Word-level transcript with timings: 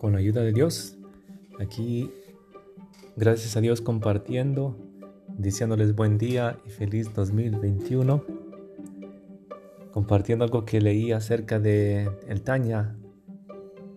con 0.00 0.14
la 0.14 0.18
ayuda 0.18 0.40
de 0.40 0.52
Dios. 0.52 0.96
Aquí, 1.60 2.10
gracias 3.16 3.54
a 3.58 3.60
Dios, 3.60 3.82
compartiendo, 3.82 4.78
diciéndoles 5.36 5.94
buen 5.94 6.16
día 6.16 6.58
y 6.64 6.70
feliz 6.70 7.12
2021. 7.12 8.24
Compartiendo 9.92 10.46
algo 10.46 10.64
que 10.64 10.80
leí 10.80 11.12
acerca 11.12 11.60
de 11.60 12.10
el 12.26 12.40
Taña. 12.40 12.96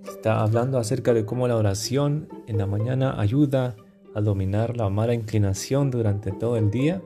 Está 0.06 0.42
hablando 0.42 0.78
acerca 0.78 1.14
de 1.14 1.26
cómo 1.26 1.48
la 1.48 1.56
oración 1.56 2.28
en 2.48 2.58
la 2.58 2.66
mañana 2.66 3.18
ayuda 3.18 3.78
a 4.14 4.20
dominar 4.20 4.76
la 4.76 4.90
mala 4.90 5.14
inclinación 5.14 5.90
durante 5.90 6.34
todo 6.34 6.58
el 6.58 6.70
día. 6.70 7.02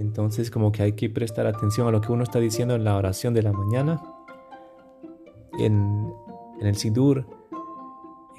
Entonces 0.00 0.50
como 0.50 0.72
que 0.72 0.82
hay 0.82 0.92
que 0.92 1.08
prestar 1.08 1.46
atención 1.46 1.86
a 1.86 1.92
lo 1.92 2.00
que 2.00 2.10
uno 2.10 2.24
está 2.24 2.40
diciendo 2.40 2.74
en 2.74 2.82
la 2.82 2.96
oración 2.96 3.34
de 3.34 3.42
la 3.42 3.52
mañana. 3.52 4.02
En, 5.60 6.12
en 6.60 6.66
el 6.66 6.76
Sidur, 6.76 7.35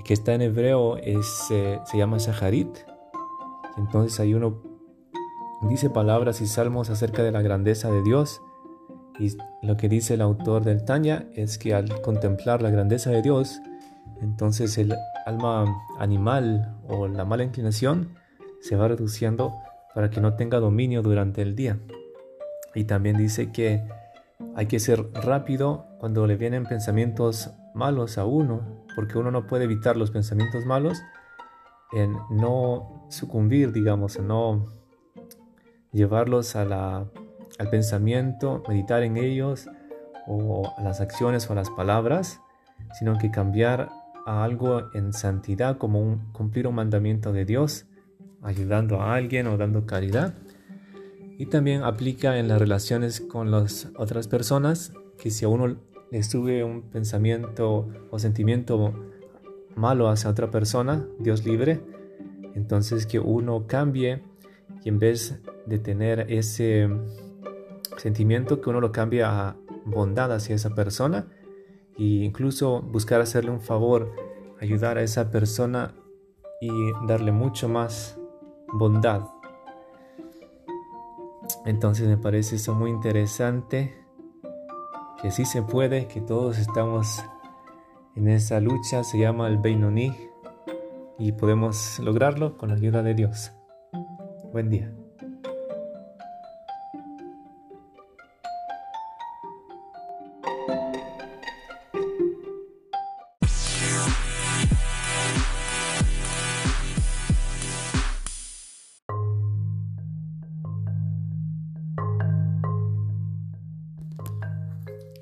que 0.04 0.14
está 0.14 0.34
en 0.34 0.42
hebreo, 0.42 0.98
es, 0.98 1.48
eh, 1.52 1.80
se 1.86 1.98
llama 1.98 2.20
Saharit. 2.20 2.70
Entonces 3.78 4.20
ahí 4.20 4.34
uno 4.34 4.62
dice 5.70 5.90
palabras 5.90 6.42
y 6.42 6.48
salmos 6.48 6.90
acerca 6.90 7.24
de 7.24 7.32
la 7.32 7.42
grandeza 7.42 7.92
de 7.92 8.04
Dios. 8.04 8.42
Y 9.20 9.36
lo 9.64 9.78
que 9.78 9.90
dice 9.90 10.14
el 10.14 10.22
autor 10.22 10.64
del 10.64 10.86
Tanya 10.86 11.28
es 11.34 11.58
que 11.58 11.74
al 11.74 12.02
contemplar 12.02 12.62
la 12.62 12.70
grandeza 12.70 13.10
de 13.10 13.22
Dios, 13.22 13.60
entonces 14.22 14.78
el 14.78 14.94
alma 15.26 15.66
animal 16.00 16.76
o 16.88 17.08
la 17.08 17.26
mala 17.26 17.44
inclinación 17.44 18.16
se 18.62 18.76
va 18.76 18.88
reduciendo 18.88 19.54
para 19.94 20.10
que 20.10 20.22
no 20.22 20.36
tenga 20.36 20.60
dominio 20.60 21.02
durante 21.02 21.42
el 21.42 21.56
día. 21.56 21.80
Y 22.76 22.84
también 22.84 23.18
dice 23.18 23.52
que 23.52 23.84
hay 24.56 24.68
que 24.68 24.80
ser 24.80 25.12
rápido 25.14 25.86
cuando 26.00 26.28
le 26.28 26.36
vienen 26.36 26.66
pensamientos 26.66 27.50
malos 27.78 28.18
a 28.18 28.26
uno, 28.26 28.84
porque 28.96 29.18
uno 29.18 29.32
no 29.32 29.48
puede 29.48 29.66
evitar 29.66 29.96
los 29.96 30.12
pensamientos 30.12 30.66
malos, 30.66 31.02
en 31.94 32.18
no 32.30 33.06
sucumbir, 33.10 33.72
digamos, 33.72 34.18
en 34.18 34.28
no 34.28 34.66
llevarlos 35.94 36.56
a 36.56 36.66
la, 36.66 37.06
al 37.60 37.70
pensamiento, 37.70 38.64
meditar 38.68 39.04
en 39.04 39.18
ellos 39.18 39.68
o 40.28 40.74
a 40.78 40.84
las 40.84 41.00
acciones 41.00 41.50
o 41.50 41.54
a 41.54 41.56
las 41.56 41.70
palabras, 41.70 42.42
sino 43.00 43.18
que 43.18 43.32
cambiar 43.32 43.90
a 44.26 44.44
algo 44.44 44.94
en 44.94 45.14
santidad 45.14 45.78
como 45.78 46.20
cumplir 46.34 46.68
un 46.68 46.76
mandamiento 46.76 47.32
de 47.32 47.46
Dios, 47.46 47.86
ayudando 48.42 49.02
a 49.02 49.16
alguien 49.16 49.48
o 49.48 49.58
dando 49.58 49.86
caridad. 49.86 50.34
Y 51.38 51.46
también 51.46 51.84
aplica 51.84 52.38
en 52.38 52.48
las 52.48 52.60
relaciones 52.60 53.22
con 53.22 53.52
las 53.52 53.90
otras 53.96 54.28
personas, 54.28 54.92
que 55.18 55.32
si 55.32 55.46
a 55.46 55.48
uno 55.48 55.78
le 56.12 56.24
sube 56.24 56.64
un 56.64 56.84
pensamiento 56.84 57.88
o 58.10 58.20
sentimiento 58.20 58.94
malo 59.76 60.10
hacia 60.10 60.30
otra 60.30 60.50
persona, 60.50 61.08
Dios 61.20 61.46
libre, 61.46 61.82
entonces 62.56 63.06
que 63.06 63.20
uno 63.20 63.68
cambie 63.68 64.24
y 64.84 64.90
en 64.90 65.00
vez 65.00 65.40
de 65.66 65.80
tener 65.80 66.26
ese 66.32 66.90
sentimiento, 67.98 68.62
que 68.62 68.70
uno 68.70 68.82
lo 68.82 68.92
cambie 68.92 69.24
a 69.24 69.56
bondad 69.86 70.32
hacia 70.34 70.56
esa 70.56 70.74
persona 70.74 71.28
e 71.98 72.04
incluso 72.04 72.82
buscar 72.82 73.22
hacerle 73.22 73.52
un 73.52 73.62
favor, 73.62 74.14
ayudar 74.60 74.98
a 74.98 75.04
esa 75.04 75.32
persona 75.32 75.94
y 76.62 76.70
darle 77.08 77.32
mucho 77.32 77.70
más 77.70 78.20
bondad. 78.74 79.22
Entonces 81.66 82.08
me 82.08 82.18
parece 82.18 82.56
eso 82.56 82.74
muy 82.74 82.92
interesante, 82.92 83.94
que 85.22 85.32
sí 85.32 85.46
se 85.46 85.62
puede, 85.62 86.08
que 86.08 86.22
todos 86.22 86.58
estamos 86.58 87.24
en 88.16 88.28
esa 88.28 88.60
lucha, 88.60 89.04
se 89.04 89.18
llama 89.18 89.48
el 89.48 89.58
Beinoni, 89.58 90.16
y 91.20 91.32
podemos 91.32 92.00
lograrlo 92.00 92.58
con 92.58 92.70
la 92.70 92.76
ayuda 92.76 93.02
de 93.02 93.16
Dios. 93.16 93.52
Buen 94.52 94.70
día. 94.70 94.94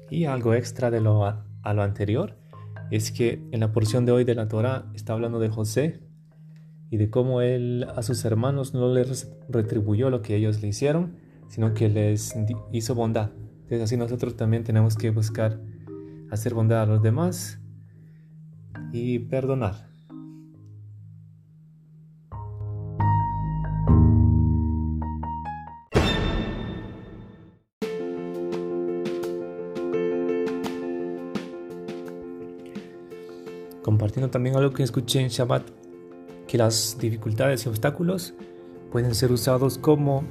Y 0.09 0.25
algo 0.25 0.53
extra 0.53 0.91
de 0.91 1.01
lo 1.01 1.25
a, 1.25 1.45
lo 1.73 1.81
anterior 1.81 2.37
es 2.91 3.11
que 3.11 3.41
en 3.51 3.59
la 3.59 3.71
porción 3.71 4.05
de 4.05 4.11
hoy 4.11 4.23
de 4.23 4.35
la 4.35 4.47
Torah 4.47 4.91
está 4.93 5.13
hablando 5.13 5.39
de 5.39 5.49
José 5.49 6.01
y 6.91 6.97
de 6.97 7.09
cómo 7.09 7.41
él 7.41 7.87
a 7.95 8.03
sus 8.03 8.23
hermanos 8.25 8.73
no 8.73 8.93
les 8.93 9.31
retribuyó 9.49 10.09
lo 10.09 10.21
que 10.21 10.35
ellos 10.35 10.61
le 10.61 10.67
hicieron, 10.67 11.17
sino 11.49 11.73
que 11.73 11.89
les 11.89 12.35
hizo 12.71 12.93
bondad. 12.93 13.31
Entonces 13.63 13.81
así 13.81 13.97
nosotros 13.97 14.35
también 14.35 14.63
tenemos 14.63 14.95
que 14.95 15.09
buscar 15.09 15.59
hacer 16.29 16.53
bondad 16.53 16.83
a 16.83 16.85
los 16.85 17.01
demás 17.01 17.59
y 18.91 19.19
perdonar. 19.19 19.94
Compartiendo 33.85 34.31
también 34.31 34.55
algo 34.55 34.71
que 34.73 34.81
escuché 34.81 35.19
en 35.21 35.27
Shabbat, 35.27 35.61
que 36.47 36.57
las 36.57 36.97
dificultades 36.99 37.67
y 37.67 37.69
obstáculos 37.69 38.33
pueden 38.91 39.13
ser 39.13 39.31
usados 39.31 39.77
como 39.77 40.23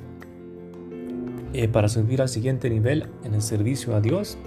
eh, 1.53 1.69
para 1.69 1.89
subir 1.89 2.21
al 2.21 2.29
siguiente 2.29 2.69
nivel 2.69 3.07
en 3.23 3.33
el 3.33 3.43
servicio 3.43 3.95
a 3.95 4.01
Dios. 4.01 4.39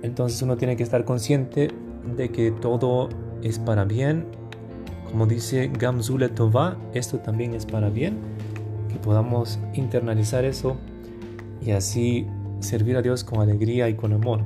Entonces 0.00 0.40
uno 0.40 0.56
tiene 0.56 0.76
que 0.76 0.82
estar 0.82 1.04
consciente 1.04 1.68
de 2.16 2.30
que 2.30 2.52
todo 2.52 3.10
es 3.42 3.58
para 3.58 3.84
bien. 3.84 4.24
Como 5.10 5.26
dice 5.26 5.70
Gamzule 5.78 6.30
Tova, 6.30 6.78
esto 6.94 7.18
también 7.18 7.52
es 7.52 7.66
para 7.66 7.90
bien. 7.90 8.16
Que 8.88 8.96
podamos 8.96 9.58
internalizar 9.74 10.46
eso 10.46 10.78
y 11.60 11.72
así 11.72 12.26
servir 12.60 12.96
a 12.96 13.02
Dios 13.02 13.24
con 13.24 13.42
alegría 13.42 13.90
y 13.90 13.94
con 13.94 14.14
amor. 14.14 14.40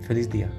Feliz 0.00 0.30
día. 0.30 0.50